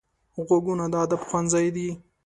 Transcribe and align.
غوږونه 0.47 0.85
د 0.91 0.93
ادب 1.03 1.21
ښوونځی 1.27 1.67
دي 1.75 1.89